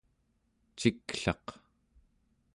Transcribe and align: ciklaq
ciklaq 0.77 1.45